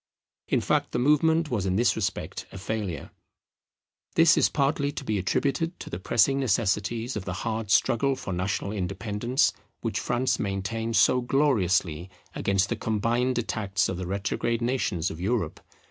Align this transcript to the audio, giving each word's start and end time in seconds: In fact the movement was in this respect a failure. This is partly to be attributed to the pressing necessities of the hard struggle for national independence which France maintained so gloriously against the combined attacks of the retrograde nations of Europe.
In 0.47 0.61
fact 0.61 0.93
the 0.93 0.97
movement 0.97 1.51
was 1.51 1.67
in 1.67 1.75
this 1.75 1.95
respect 1.95 2.47
a 2.51 2.57
failure. 2.57 3.11
This 4.15 4.35
is 4.35 4.49
partly 4.49 4.91
to 4.91 5.03
be 5.03 5.19
attributed 5.19 5.79
to 5.79 5.91
the 5.91 5.99
pressing 5.99 6.39
necessities 6.39 7.15
of 7.15 7.25
the 7.25 7.33
hard 7.45 7.69
struggle 7.69 8.15
for 8.15 8.33
national 8.33 8.71
independence 8.71 9.53
which 9.81 9.99
France 9.99 10.39
maintained 10.39 10.95
so 10.95 11.21
gloriously 11.21 12.09
against 12.33 12.69
the 12.69 12.75
combined 12.75 13.37
attacks 13.37 13.87
of 13.89 13.97
the 13.97 14.07
retrograde 14.07 14.59
nations 14.63 15.11
of 15.11 15.21
Europe. 15.21 15.59